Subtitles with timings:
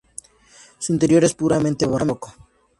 [0.79, 2.33] Su interior es puramente barroco.